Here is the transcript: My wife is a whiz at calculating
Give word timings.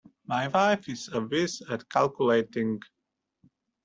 My 0.25 0.47
wife 0.47 0.89
is 0.89 1.09
a 1.13 1.21
whiz 1.21 1.61
at 1.69 1.87
calculating 1.87 2.81